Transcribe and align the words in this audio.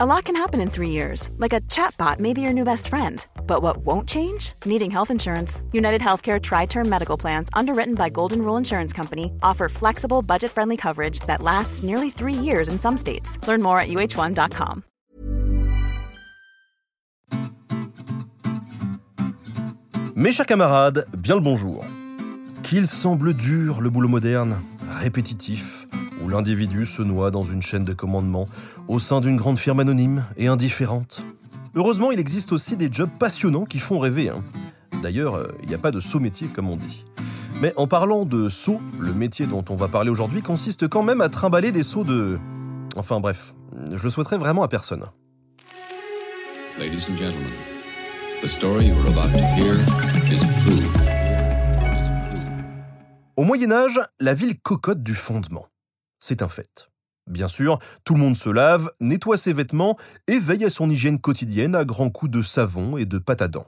A 0.00 0.06
lot 0.06 0.26
can 0.26 0.36
happen 0.36 0.60
in 0.60 0.70
three 0.70 0.90
years, 0.90 1.28
like 1.38 1.52
a 1.52 1.60
chatbot 1.62 2.20
may 2.20 2.32
be 2.32 2.40
your 2.40 2.52
new 2.52 2.62
best 2.62 2.86
friend. 2.86 3.26
But 3.48 3.62
what 3.62 3.78
won't 3.78 4.08
change? 4.08 4.52
Needing 4.64 4.92
health 4.92 5.10
insurance. 5.10 5.60
United 5.72 6.00
Healthcare 6.00 6.40
Tri 6.40 6.66
Term 6.66 6.88
Medical 6.88 7.16
Plans, 7.16 7.48
underwritten 7.52 7.96
by 7.96 8.08
Golden 8.08 8.42
Rule 8.42 8.56
Insurance 8.56 8.92
Company, 8.92 9.32
offer 9.42 9.68
flexible, 9.68 10.22
budget 10.22 10.52
friendly 10.52 10.76
coverage 10.76 11.18
that 11.26 11.42
lasts 11.42 11.82
nearly 11.82 12.10
three 12.10 12.32
years 12.32 12.68
in 12.68 12.78
some 12.78 12.96
states. 12.96 13.44
Learn 13.48 13.60
more 13.60 13.80
at 13.80 13.88
uh1.com. 13.88 14.84
Mes 20.14 20.30
chers 20.30 20.46
camarades, 20.46 21.06
bien 21.16 21.34
le 21.34 21.40
bonjour. 21.40 21.84
Qu'il 22.62 22.86
semble 22.86 23.32
dur 23.34 23.80
le 23.80 23.90
boulot 23.90 24.08
moderne, 24.08 24.62
répétitif, 25.00 25.88
où 26.22 26.28
l'individu 26.28 26.86
se 26.86 27.02
noie 27.02 27.30
dans 27.30 27.44
une 27.44 27.62
chaîne 27.62 27.84
de 27.84 27.92
commandement 27.92 28.46
au 28.88 28.98
sein 28.98 29.20
d'une 29.20 29.36
grande 29.36 29.58
firme 29.58 29.80
anonyme 29.80 30.24
et 30.36 30.46
indifférente. 30.48 31.22
Heureusement, 31.74 32.10
il 32.10 32.18
existe 32.18 32.52
aussi 32.52 32.76
des 32.76 32.88
jobs 32.90 33.10
passionnants 33.18 33.64
qui 33.64 33.78
font 33.78 33.98
rêver. 33.98 34.30
hein. 34.30 34.42
D'ailleurs, 35.02 35.36
euh, 35.36 35.52
il 35.62 35.68
n'y 35.68 35.74
a 35.74 35.78
pas 35.78 35.90
de 35.90 36.00
saut 36.00 36.18
métier 36.20 36.48
comme 36.48 36.68
on 36.68 36.76
dit. 36.76 37.04
Mais 37.60 37.72
en 37.76 37.86
parlant 37.86 38.24
de 38.24 38.48
saut, 38.48 38.80
le 38.98 39.12
métier 39.12 39.46
dont 39.46 39.64
on 39.68 39.74
va 39.76 39.88
parler 39.88 40.10
aujourd'hui 40.10 40.42
consiste 40.42 40.88
quand 40.88 41.02
même 41.02 41.20
à 41.20 41.28
trimballer 41.28 41.72
des 41.72 41.82
sauts 41.82 42.04
de... 42.04 42.38
Enfin 42.96 43.20
bref, 43.20 43.54
je 43.92 44.02
le 44.02 44.10
souhaiterais 44.10 44.38
vraiment 44.38 44.62
à 44.62 44.68
personne. 44.68 45.04
Ladies 46.78 47.04
and 47.08 47.16
gentlemen, 47.16 47.50
the 48.42 48.48
story 48.48 48.86
you 48.86 48.94
are 48.94 49.08
about 49.08 49.32
to 49.32 49.38
hear 49.56 49.74
is 50.32 50.40
true. 50.64 50.84
Au 53.36 53.44
Moyen 53.44 53.70
Âge, 53.70 54.00
la 54.20 54.34
ville 54.34 54.58
cocotte 54.60 55.02
du 55.02 55.14
fondement. 55.14 55.66
C'est 56.20 56.42
un 56.42 56.48
fait. 56.48 56.88
Bien 57.28 57.48
sûr, 57.48 57.78
tout 58.04 58.14
le 58.14 58.20
monde 58.20 58.36
se 58.36 58.48
lave, 58.48 58.90
nettoie 59.00 59.36
ses 59.36 59.52
vêtements 59.52 59.98
et 60.26 60.38
veille 60.38 60.64
à 60.64 60.70
son 60.70 60.88
hygiène 60.88 61.20
quotidienne 61.20 61.74
à 61.74 61.84
grands 61.84 62.10
coups 62.10 62.30
de 62.30 62.42
savon 62.42 62.96
et 62.96 63.04
de 63.04 63.18
pâte 63.18 63.42
à 63.42 63.48
dents. 63.48 63.66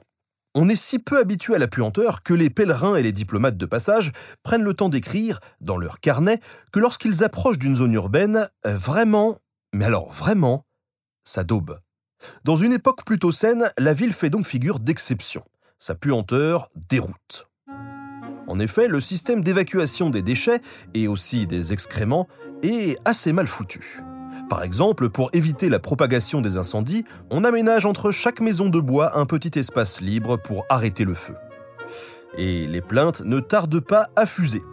On 0.53 0.67
est 0.67 0.75
si 0.75 0.99
peu 0.99 1.17
habitué 1.17 1.55
à 1.55 1.59
la 1.59 1.67
puanteur 1.67 2.23
que 2.23 2.33
les 2.33 2.49
pèlerins 2.49 2.95
et 2.95 3.03
les 3.03 3.13
diplomates 3.13 3.55
de 3.55 3.65
passage 3.65 4.11
prennent 4.43 4.63
le 4.63 4.73
temps 4.73 4.89
d'écrire, 4.89 5.39
dans 5.61 5.77
leur 5.77 5.99
carnet, 5.99 6.41
que 6.73 6.79
lorsqu'ils 6.79 7.23
approchent 7.23 7.59
d'une 7.59 7.75
zone 7.75 7.93
urbaine, 7.93 8.49
euh, 8.65 8.75
vraiment, 8.75 9.37
mais 9.71 9.85
alors 9.85 10.11
vraiment, 10.11 10.65
ça 11.23 11.43
daube. 11.43 11.79
Dans 12.43 12.57
une 12.57 12.73
époque 12.73 13.05
plutôt 13.05 13.31
saine, 13.31 13.71
la 13.77 13.93
ville 13.93 14.13
fait 14.13 14.29
donc 14.29 14.45
figure 14.45 14.79
d'exception. 14.79 15.43
Sa 15.79 15.95
puanteur 15.95 16.69
déroute. 16.75 17.50
En 18.47 18.59
effet, 18.59 18.87
le 18.87 18.99
système 18.99 19.43
d'évacuation 19.43 20.09
des 20.09 20.21
déchets 20.21 20.61
et 20.93 21.07
aussi 21.07 21.47
des 21.47 21.73
excréments 21.73 22.27
est 22.63 22.97
assez 23.05 23.33
mal 23.33 23.47
foutu. 23.47 24.01
Par 24.49 24.63
exemple, 24.63 25.09
pour 25.09 25.29
éviter 25.33 25.69
la 25.69 25.79
propagation 25.79 26.41
des 26.41 26.57
incendies, 26.57 27.05
on 27.29 27.43
aménage 27.43 27.85
entre 27.85 28.11
chaque 28.11 28.41
maison 28.41 28.67
de 28.69 28.79
bois 28.79 29.17
un 29.17 29.25
petit 29.25 29.57
espace 29.57 30.01
libre 30.01 30.37
pour 30.37 30.65
arrêter 30.69 31.05
le 31.05 31.13
feu. 31.13 31.35
Et 32.37 32.67
les 32.67 32.81
plaintes 32.81 33.21
ne 33.21 33.39
tardent 33.39 33.79
pas 33.79 34.09
à 34.15 34.25
fuser. 34.25 34.63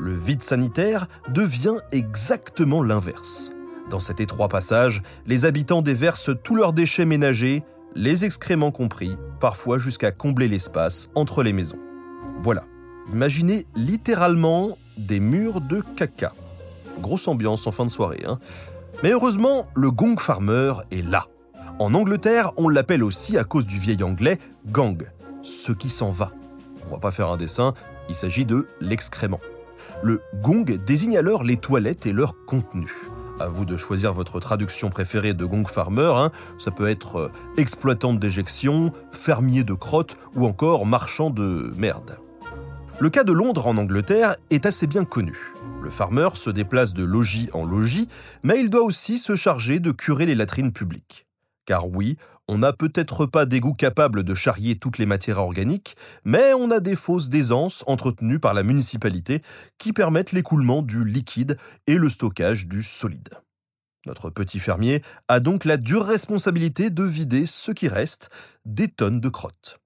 Le 0.00 0.12
vide 0.12 0.42
sanitaire 0.42 1.06
devient 1.28 1.76
exactement 1.92 2.82
l'inverse. 2.82 3.52
Dans 3.90 4.00
cet 4.00 4.20
étroit 4.20 4.48
passage, 4.48 5.02
les 5.26 5.44
habitants 5.44 5.82
déversent 5.82 6.32
tous 6.42 6.56
leurs 6.56 6.72
déchets 6.72 7.06
ménagers, 7.06 7.62
les 7.94 8.24
excréments 8.24 8.72
compris, 8.72 9.16
parfois 9.38 9.78
jusqu'à 9.78 10.10
combler 10.10 10.48
l'espace 10.48 11.10
entre 11.14 11.42
les 11.42 11.52
maisons. 11.52 11.83
Voilà, 12.42 12.64
imaginez 13.12 13.66
littéralement 13.74 14.76
des 14.98 15.20
murs 15.20 15.60
de 15.60 15.82
caca. 15.96 16.32
Grosse 17.00 17.28
ambiance 17.28 17.66
en 17.66 17.72
fin 17.72 17.86
de 17.86 17.90
soirée. 17.90 18.24
Hein. 18.26 18.38
Mais 19.02 19.10
heureusement, 19.10 19.64
le 19.74 19.90
gong 19.90 20.18
farmer 20.18 20.72
est 20.90 21.02
là. 21.02 21.26
En 21.78 21.94
Angleterre, 21.94 22.52
on 22.56 22.68
l'appelle 22.68 23.02
aussi 23.02 23.36
à 23.36 23.44
cause 23.44 23.66
du 23.66 23.78
vieil 23.78 24.02
anglais 24.02 24.38
gang, 24.66 25.02
ce 25.42 25.72
qui 25.72 25.88
s'en 25.88 26.10
va. 26.10 26.32
On 26.86 26.92
va 26.92 26.98
pas 26.98 27.10
faire 27.10 27.28
un 27.28 27.36
dessin, 27.36 27.74
il 28.08 28.14
s'agit 28.14 28.44
de 28.44 28.68
l'excrément. 28.80 29.40
Le 30.02 30.22
gong 30.42 30.64
désigne 30.64 31.16
alors 31.16 31.42
les 31.42 31.56
toilettes 31.56 32.06
et 32.06 32.12
leur 32.12 32.44
contenu. 32.46 32.90
À 33.40 33.48
vous 33.48 33.64
de 33.64 33.76
choisir 33.76 34.14
votre 34.14 34.38
traduction 34.38 34.90
préférée 34.90 35.34
de 35.34 35.44
gong 35.44 35.66
farmer. 35.66 36.12
hein. 36.14 36.30
Ça 36.56 36.70
peut 36.70 36.88
être 36.88 37.16
euh, 37.16 37.32
exploitant 37.56 38.14
déjection, 38.14 38.92
fermier 39.10 39.64
de 39.64 39.74
crottes 39.74 40.16
ou 40.36 40.46
encore 40.46 40.86
marchand 40.86 41.30
de 41.30 41.72
merde. 41.76 42.18
Le 43.00 43.10
cas 43.10 43.24
de 43.24 43.32
Londres 43.32 43.66
en 43.66 43.76
Angleterre 43.76 44.36
est 44.50 44.66
assez 44.66 44.86
bien 44.86 45.04
connu. 45.04 45.36
Le 45.82 45.90
farmer 45.90 46.28
se 46.34 46.48
déplace 46.48 46.94
de 46.94 47.02
logis 47.02 47.50
en 47.52 47.64
logis, 47.64 48.08
mais 48.44 48.60
il 48.60 48.70
doit 48.70 48.84
aussi 48.84 49.18
se 49.18 49.34
charger 49.34 49.80
de 49.80 49.90
curer 49.90 50.26
les 50.26 50.36
latrines 50.36 50.72
publiques. 50.72 51.26
Car 51.66 51.88
oui, 51.88 52.16
on 52.48 52.58
n'a 52.58 52.72
peut-être 52.72 53.26
pas 53.26 53.46
d'égout 53.46 53.74
capable 53.74 54.22
de 54.22 54.34
charrier 54.34 54.76
toutes 54.76 54.98
les 54.98 55.06
matières 55.06 55.38
organiques, 55.38 55.96
mais 56.24 56.52
on 56.52 56.70
a 56.70 56.80
des 56.80 56.96
fosses 56.96 57.28
d'aisance 57.28 57.84
entretenues 57.86 58.40
par 58.40 58.54
la 58.54 58.62
municipalité 58.62 59.42
qui 59.78 59.92
permettent 59.92 60.32
l'écoulement 60.32 60.82
du 60.82 61.04
liquide 61.04 61.56
et 61.86 61.96
le 61.96 62.08
stockage 62.08 62.66
du 62.66 62.82
solide. 62.82 63.30
Notre 64.06 64.28
petit 64.28 64.58
fermier 64.58 65.02
a 65.28 65.40
donc 65.40 65.64
la 65.64 65.78
dure 65.78 66.04
responsabilité 66.04 66.90
de 66.90 67.04
vider 67.04 67.46
ce 67.46 67.72
qui 67.72 67.88
reste 67.88 68.28
des 68.66 68.88
tonnes 68.88 69.20
de 69.20 69.28
crottes. 69.30 69.78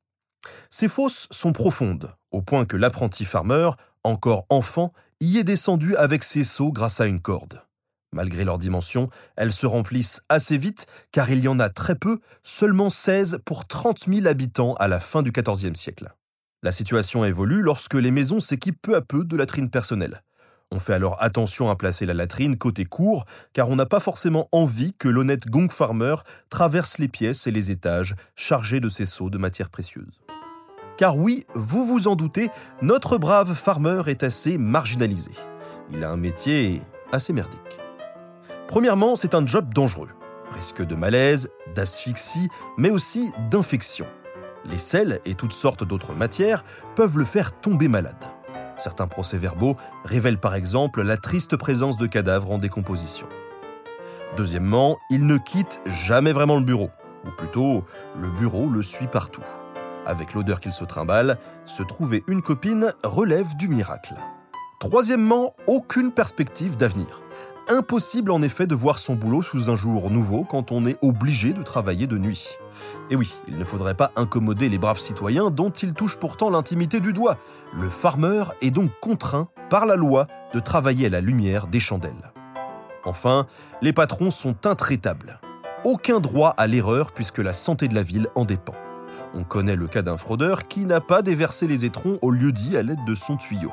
Ces 0.71 0.89
fosses 0.89 1.29
sont 1.31 1.53
profondes, 1.53 2.13
au 2.33 2.43
point 2.43 2.65
que 2.65 2.77
l'apprenti 2.77 3.25
farmer, 3.25 3.71
encore 4.03 4.47
enfant, 4.49 4.93
y 5.21 5.39
est 5.39 5.45
descendu 5.45 5.97
avec 5.97 6.25
ses 6.25 6.45
seaux 6.45 6.73
grâce 6.73 7.01
à 7.01 7.07
une 7.07 7.21
corde. 7.21 7.63
Malgré 8.13 8.45
leur 8.45 8.59
dimension, 8.59 9.09
elles 9.37 9.53
se 9.53 9.67
remplissent 9.67 10.23
assez 10.29 10.57
vite 10.57 10.87
car 11.13 11.31
il 11.31 11.41
y 11.41 11.49
en 11.49 11.61
a 11.61 11.69
très 11.69 11.95
peu, 11.95 12.21
seulement 12.43 12.91
16 12.91 13.41
pour 13.45 13.67
30 13.67 14.07
000 14.09 14.27
habitants 14.27 14.75
à 14.75 14.89
la 14.89 14.99
fin 14.99 15.23
du 15.23 15.31
XIVe 15.31 15.75
siècle. 15.75 16.15
La 16.63 16.73
situation 16.73 17.25
évolue 17.25 17.63
lorsque 17.63 17.95
les 17.95 18.11
maisons 18.11 18.41
s'équipent 18.41 18.81
peu 18.81 18.97
à 18.97 19.03
peu 19.03 19.25
de 19.25 19.37
latrines 19.37 19.71
personnelles. 19.71 20.23
On 20.71 20.81
fait 20.81 20.95
alors 20.95 21.17
attention 21.21 21.71
à 21.71 21.77
placer 21.77 22.05
la 22.05 22.15
latrine 22.15 22.57
côté 22.57 22.85
cour 22.85 23.25
car 23.53 23.71
on 23.71 23.77
n'a 23.77 23.87
pas 23.87 24.01
forcément 24.01 24.49
envie 24.53 24.93
que 24.99 25.09
l'honnête 25.09 25.47
gong 25.49 25.69
farmer 25.71 26.17
traverse 26.51 26.99
les 26.99 27.09
pièces 27.09 27.47
et 27.47 27.51
les 27.51 27.71
étages 27.71 28.17
chargés 28.35 28.81
de 28.81 28.89
ses 28.89 29.07
seaux 29.07 29.31
de 29.31 29.39
matières 29.39 29.71
précieuses. 29.71 30.21
Car 30.99 31.17
oui, 31.17 31.47
vous 31.55 31.87
vous 31.87 32.09
en 32.09 32.17
doutez, 32.17 32.51
notre 32.83 33.19
brave 33.19 33.55
farmer 33.55 34.03
est 34.09 34.25
assez 34.25 34.59
marginalisé. 34.59 35.31
Il 35.93 36.03
a 36.03 36.11
un 36.11 36.17
métier 36.17 36.83
assez 37.13 37.33
merdique. 37.33 37.81
Premièrement, 38.69 39.17
c'est 39.17 39.35
un 39.35 39.47
job 39.47 39.73
dangereux. 39.73 40.11
Risque 40.51 40.83
de 40.83 40.95
malaise, 40.95 41.49
d'asphyxie, 41.75 42.51
mais 42.77 42.91
aussi 42.91 43.33
d'infection. 43.51 44.07
Les 44.67 44.77
sels 44.77 45.21
et 45.25 45.35
toutes 45.35 45.55
sortes 45.55 45.85
d'autres 45.85 46.15
matières 46.15 46.65
peuvent 46.95 47.17
le 47.17 47.25
faire 47.25 47.59
tomber 47.59 47.89
malade. 47.89 48.23
Certains 48.77 49.07
procès-verbaux 49.07 49.77
révèlent 50.05 50.39
par 50.39 50.55
exemple 50.55 51.01
la 51.01 51.17
triste 51.17 51.57
présence 51.57 51.97
de 51.97 52.07
cadavres 52.07 52.53
en 52.53 52.59
décomposition. 52.59 53.27
Deuxièmement, 54.37 54.99
il 55.09 55.25
ne 55.25 55.39
quitte 55.39 55.81
jamais 55.87 56.35
vraiment 56.35 56.57
le 56.57 56.65
bureau, 56.65 56.91
ou 57.25 57.31
plutôt, 57.39 57.85
le 58.21 58.29
bureau 58.29 58.69
le 58.69 58.83
suit 58.83 59.07
partout. 59.07 59.43
Avec 60.05 60.35
l'odeur 60.35 60.61
qu'il 60.61 60.75
se 60.75 60.85
trimballe, 60.85 61.39
se 61.65 61.83
trouver 61.83 62.23
une 62.29 62.43
copine 62.43 62.93
relève 63.03 63.57
du 63.57 63.69
miracle. 63.69 64.15
Troisièmement, 64.79 65.55
aucune 65.67 66.13
perspective 66.13 66.77
d'avenir. 66.77 67.23
Impossible 67.71 68.31
en 68.31 68.41
effet 68.41 68.67
de 68.67 68.75
voir 68.75 68.99
son 68.99 69.15
boulot 69.15 69.43
sous 69.43 69.69
un 69.69 69.77
jour 69.77 70.11
nouveau 70.11 70.43
quand 70.43 70.73
on 70.73 70.87
est 70.87 70.97
obligé 71.03 71.53
de 71.53 71.63
travailler 71.63 72.07
de 72.07 72.17
nuit. 72.17 72.57
Et 73.11 73.17
oui, 73.17 73.35
il 73.47 73.59
ne 73.59 73.65
faudrait 73.65 73.95
pas 73.95 74.11
incommoder 74.17 74.71
les 74.71 74.79
braves 74.79 74.99
citoyens 74.99 75.51
dont 75.51 75.69
il 75.69 75.93
touche 75.93 76.17
pourtant 76.17 76.49
l'intimité 76.49 76.99
du 76.99 77.13
doigt. 77.13 77.37
Le 77.75 77.91
farmer 77.91 78.45
est 78.63 78.71
donc 78.71 78.91
contraint 79.03 79.49
par 79.69 79.85
la 79.85 79.97
loi 79.97 80.27
de 80.55 80.61
travailler 80.61 81.07
à 81.07 81.11
la 81.11 81.21
lumière 81.21 81.67
des 81.67 81.79
chandelles. 81.79 82.33
Enfin, 83.05 83.47
les 83.83 83.93
patrons 83.93 84.31
sont 84.31 84.67
intraitables. 84.67 85.39
Aucun 85.85 86.21
droit 86.21 86.55
à 86.57 86.67
l'erreur 86.67 87.13
puisque 87.13 87.39
la 87.39 87.53
santé 87.53 87.87
de 87.87 87.95
la 87.95 88.03
ville 88.03 88.29
en 88.35 88.47
dépend. 88.47 88.75
On 89.35 89.45
connaît 89.45 89.77
le 89.77 89.89
cas 89.89 90.01
d'un 90.01 90.17
fraudeur 90.17 90.69
qui 90.69 90.87
n'a 90.87 91.03
pas 91.03 91.21
déversé 91.21 91.67
les 91.67 91.85
étrons 91.85 92.19
au 92.23 92.31
lieu 92.31 92.51
dit 92.51 92.79
à 92.79 92.83
l'aide 92.83 93.05
de 93.07 93.15
son 93.15 93.37
tuyau. 93.37 93.73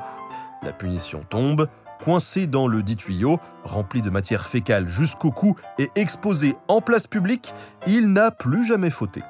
La 0.62 0.74
punition 0.74 1.24
tombe, 1.30 1.66
coincé 2.04 2.46
dans 2.46 2.68
le 2.68 2.82
dit 2.82 2.96
tuyau, 2.96 3.38
rempli 3.64 4.02
de 4.02 4.10
matière 4.10 4.46
fécale 4.46 4.88
jusqu'au 4.88 5.30
cou 5.30 5.56
et 5.78 5.90
exposé 5.94 6.56
en 6.68 6.80
place 6.80 7.06
publique, 7.06 7.54
il 7.86 8.12
n'a 8.12 8.30
plus 8.30 8.64
jamais 8.64 8.90
fauté. 8.90 9.22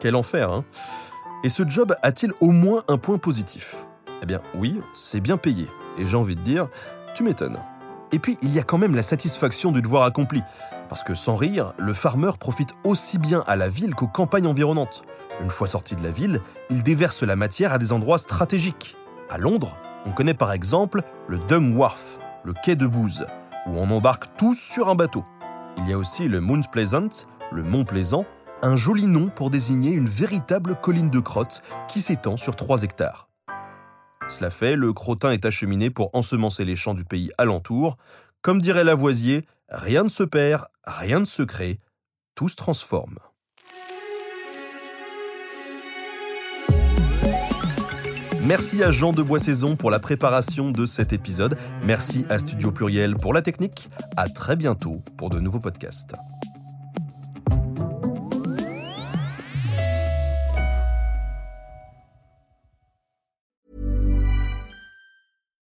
Quel 0.00 0.16
enfer, 0.16 0.50
hein 0.50 0.64
Et 1.44 1.48
ce 1.48 1.68
job 1.68 1.94
a-t-il 2.02 2.32
au 2.40 2.50
moins 2.50 2.82
un 2.88 2.98
point 2.98 3.18
positif? 3.18 3.86
Eh 4.22 4.26
bien 4.26 4.40
oui, 4.54 4.80
c'est 4.92 5.20
bien 5.20 5.36
payé. 5.36 5.68
Et 5.98 6.06
j'ai 6.06 6.16
envie 6.16 6.36
de 6.36 6.42
dire, 6.42 6.68
tu 7.14 7.22
m'étonnes. 7.22 7.58
Et 8.12 8.18
puis, 8.18 8.36
il 8.42 8.52
y 8.52 8.58
a 8.58 8.62
quand 8.62 8.78
même 8.78 8.94
la 8.94 9.02
satisfaction 9.02 9.72
du 9.72 9.80
devoir 9.80 10.04
accompli. 10.04 10.42
Parce 10.88 11.02
que 11.02 11.14
sans 11.14 11.34
rire, 11.34 11.72
le 11.78 11.94
farmer 11.94 12.32
profite 12.38 12.74
aussi 12.84 13.18
bien 13.18 13.42
à 13.46 13.56
la 13.56 13.70
ville 13.70 13.94
qu'aux 13.94 14.06
campagnes 14.06 14.46
environnantes. 14.46 15.02
Une 15.40 15.48
fois 15.48 15.66
sorti 15.66 15.96
de 15.96 16.02
la 16.02 16.10
ville, 16.10 16.40
il 16.68 16.82
déverse 16.82 17.22
la 17.22 17.36
matière 17.36 17.72
à 17.72 17.78
des 17.78 17.92
endroits 17.92 18.18
stratégiques. 18.18 18.96
À 19.30 19.38
Londres, 19.38 19.76
on 20.04 20.12
connaît 20.12 20.34
par 20.34 20.52
exemple 20.52 21.02
le 21.28 21.38
Dung 21.38 21.76
Wharf, 21.76 22.18
le 22.44 22.52
quai 22.52 22.76
de 22.76 22.86
Booze, 22.86 23.26
où 23.66 23.78
on 23.78 23.90
embarque 23.90 24.36
tous 24.36 24.58
sur 24.58 24.88
un 24.88 24.94
bateau. 24.94 25.24
Il 25.78 25.88
y 25.88 25.92
a 25.92 25.98
aussi 25.98 26.28
le 26.28 26.40
Mount 26.40 26.62
Pleasant, 26.70 27.08
le 27.50 27.62
Mont 27.62 27.84
Plaisant, 27.84 28.26
un 28.62 28.76
joli 28.76 29.06
nom 29.06 29.28
pour 29.28 29.50
désigner 29.50 29.92
une 29.92 30.08
véritable 30.08 30.76
colline 30.76 31.10
de 31.10 31.20
crotte 31.20 31.62
qui 31.88 32.00
s'étend 32.00 32.36
sur 32.36 32.56
3 32.56 32.82
hectares. 32.82 33.28
Cela 34.28 34.50
fait, 34.50 34.76
le 34.76 34.92
crottin 34.92 35.30
est 35.30 35.44
acheminé 35.44 35.90
pour 35.90 36.10
ensemencer 36.14 36.64
les 36.64 36.76
champs 36.76 36.94
du 36.94 37.04
pays 37.04 37.30
alentour. 37.38 37.96
Comme 38.40 38.60
dirait 38.60 38.84
Lavoisier, 38.84 39.42
rien 39.68 40.04
ne 40.04 40.08
se 40.08 40.22
perd, 40.22 40.66
rien 40.84 41.20
ne 41.20 41.24
se 41.24 41.42
crée, 41.42 41.80
tout 42.34 42.48
se 42.48 42.56
transforme. 42.56 43.18
Merci 48.44 48.82
à 48.82 48.90
Jean 48.90 49.12
de 49.12 49.22
Boissaison 49.22 49.76
pour 49.76 49.92
la 49.92 50.00
préparation 50.00 50.72
de 50.72 50.84
cet 50.84 51.12
épisode. 51.12 51.56
Merci 51.84 52.26
à 52.28 52.40
Studio 52.40 52.72
Pluriel 52.72 53.14
pour 53.14 53.32
la 53.32 53.40
technique. 53.40 53.88
À 54.16 54.28
très 54.28 54.56
bientôt 54.56 54.96
pour 55.16 55.30
de 55.30 55.38
nouveaux 55.38 55.60
podcasts. 55.60 56.12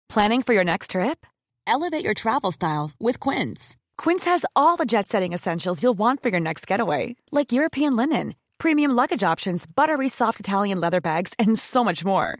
Planning 0.09 0.43
for 0.43 0.53
your 0.53 0.65
next 0.65 0.91
trip? 0.91 1.25
Elevate 1.65 2.03
your 2.03 2.13
travel 2.13 2.51
style 2.51 2.91
with 2.99 3.19
Quince. 3.21 3.77
Quince 3.97 4.25
has 4.25 4.45
all 4.57 4.75
the 4.75 4.85
jet 4.85 5.07
setting 5.07 5.31
essentials 5.31 5.81
you'll 5.81 5.97
want 5.97 6.21
for 6.21 6.29
your 6.29 6.41
next 6.41 6.67
getaway, 6.67 7.15
like 7.31 7.53
European 7.53 7.95
linen, 7.95 8.33
premium 8.57 8.91
luggage 8.91 9.23
options, 9.23 9.65
buttery 9.65 10.09
soft 10.09 10.41
Italian 10.41 10.81
leather 10.81 10.99
bags, 10.99 11.33
and 11.39 11.57
so 11.57 11.83
much 11.83 12.03
more. 12.03 12.39